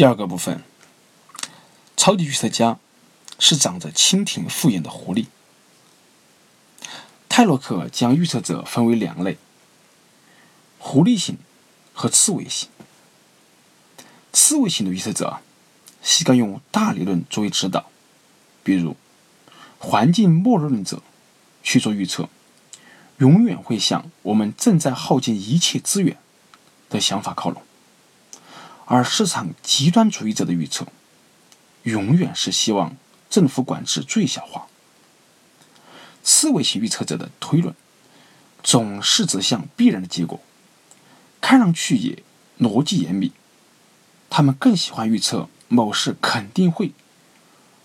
[0.00, 0.62] 第二个部分，
[1.94, 2.78] 超级预测家
[3.38, 5.26] 是长着蜻蜓复眼的狐狸。
[7.28, 9.36] 泰洛克将预测者分为两类：
[10.78, 11.36] 狐狸型
[11.92, 12.70] 和刺猬型。
[14.32, 15.40] 刺猬型的预测者
[16.00, 17.90] 习惯用大理论作为指导，
[18.64, 18.96] 比如
[19.78, 21.02] 环境末日论者
[21.62, 22.30] 去做预测，
[23.18, 26.16] 永远会向我们正在耗尽一切资源
[26.88, 27.62] 的想法靠拢。
[28.90, 30.84] 而市场极端主义者的预测，
[31.84, 32.96] 永远是希望
[33.30, 34.66] 政府管制最小化。
[36.24, 37.72] 刺猬型预测者的推论，
[38.64, 40.40] 总是指向必然的结果，
[41.40, 42.24] 看上去也
[42.58, 43.30] 逻辑严密。
[44.28, 46.90] 他们更喜欢预测某事肯定会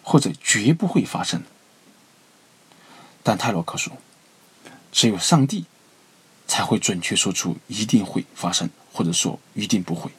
[0.02, 1.44] 或者绝不会发生。
[3.22, 3.96] 但泰洛克说，
[4.92, 5.66] 只有上帝
[6.48, 10.10] 才会准确说出一定会发生，或者说一定不会。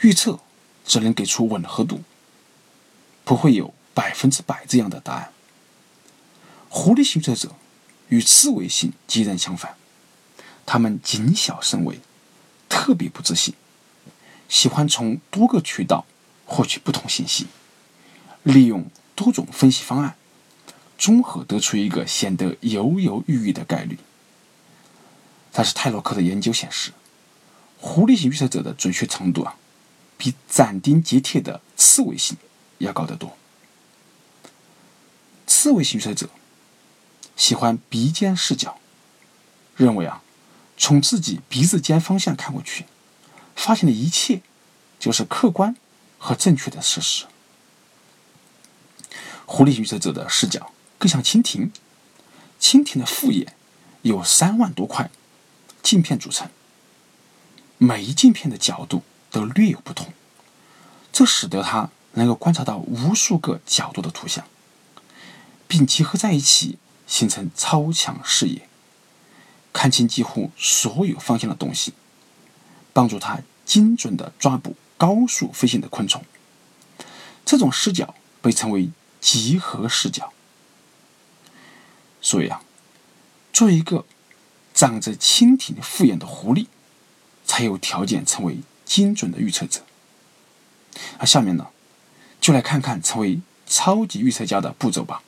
[0.00, 0.40] 预测
[0.86, 2.02] 只能给出吻合度，
[3.24, 5.32] 不会有百分之百这样的答案。
[6.68, 7.54] 狐狸型预测者
[8.08, 9.74] 与刺猬型截然相反，
[10.64, 12.00] 他们谨小慎微，
[12.68, 13.54] 特别不自信，
[14.48, 16.06] 喜欢从多个渠道
[16.46, 17.48] 获取不同信息，
[18.42, 20.16] 利用多种分析方案，
[20.96, 23.98] 综合得出一个显得犹犹豫豫的概率。
[25.52, 26.92] 但是泰洛克的研究显示，
[27.78, 29.56] 狐狸型预测者的准确程度啊。
[30.20, 32.36] 比斩钉截铁的刺猬型
[32.76, 33.38] 要高得多。
[35.46, 36.28] 刺猬型预测者
[37.36, 38.78] 喜欢鼻尖视角，
[39.76, 40.22] 认为啊，
[40.76, 42.84] 从自己鼻子尖方向看过去，
[43.56, 44.42] 发现的一切
[44.98, 45.74] 就是客观
[46.18, 47.24] 和正确的事实。
[49.46, 51.72] 狐狸型预测者的视角更像蜻蜓，
[52.60, 53.54] 蜻蜓的复眼
[54.02, 55.10] 有三万多块
[55.82, 56.50] 镜片组成，
[57.78, 59.02] 每一镜片的角度。
[59.30, 60.12] 都略有不同，
[61.12, 64.44] 这使得他能够观察到无数个角度的图像，
[65.68, 68.68] 并结合在一起形成超强视野，
[69.72, 71.92] 看清几乎所有方向的东西，
[72.92, 76.24] 帮助他精准地抓捕高速飞行的昆虫。
[77.44, 80.32] 这种视角被称为集合视角。
[82.20, 82.62] 所以啊，
[83.52, 84.04] 做一个
[84.74, 86.66] 长着蜻蜓复眼的狐狸，
[87.46, 88.58] 才有条件成为。
[88.90, 89.82] 精准的预测者。
[91.20, 91.68] 那下面呢，
[92.40, 95.22] 就来看看成为超级预测家的步骤吧。